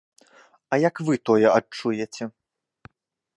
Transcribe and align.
А 0.73 0.79
як 0.87 1.01
вы 1.09 1.19
тое 1.31 1.47
адчуеце? 1.59 2.23